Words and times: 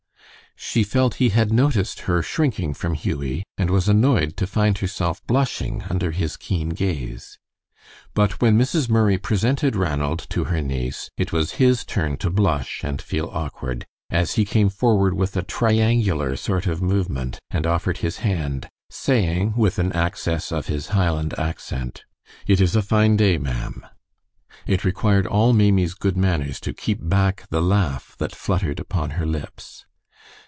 She 0.63 0.83
felt 0.83 1.15
he 1.15 1.29
had 1.29 1.51
noticed 1.51 2.01
her 2.01 2.21
shrinking 2.21 2.75
from 2.75 2.93
Hughie, 2.93 3.43
and 3.57 3.71
was 3.71 3.89
annoyed 3.89 4.37
to 4.37 4.45
find 4.45 4.77
herself 4.77 5.25
blushing 5.25 5.81
under 5.89 6.11
his 6.11 6.37
keen 6.37 6.69
gaze. 6.69 7.39
But 8.13 8.41
when 8.41 8.59
Mrs. 8.59 8.87
Murray 8.87 9.17
presented 9.17 9.75
Ranald 9.75 10.27
to 10.29 10.43
her 10.45 10.61
niece, 10.61 11.09
it 11.17 11.31
was 11.33 11.53
his 11.53 11.83
turn 11.83 12.15
to 12.17 12.29
blush 12.29 12.83
and 12.83 13.01
feel 13.01 13.29
awkward, 13.33 13.87
as 14.11 14.33
he 14.33 14.45
came 14.45 14.69
forward 14.69 15.15
with 15.15 15.35
a 15.35 15.41
triangular 15.41 16.35
sort 16.35 16.67
of 16.67 16.79
movement 16.79 17.39
and 17.49 17.65
offered 17.65 17.97
his 17.99 18.17
hand, 18.17 18.69
saying, 18.87 19.53
with 19.57 19.79
an 19.79 19.91
access 19.93 20.51
of 20.51 20.67
his 20.67 20.87
Highland 20.89 21.33
accent, 21.39 22.03
"It 22.45 22.61
is 22.61 22.75
a 22.75 22.83
fine 22.83 23.17
day, 23.17 23.39
ma'am." 23.39 23.83
It 24.67 24.85
required 24.85 25.25
all 25.25 25.53
Maimie's 25.53 25.95
good 25.95 26.15
manners 26.17 26.59
to 26.59 26.71
keep 26.71 26.99
back 27.01 27.47
the 27.49 27.63
laugh 27.63 28.15
that 28.19 28.35
fluttered 28.35 28.79
upon 28.79 29.11
her 29.11 29.25
lips. 29.25 29.87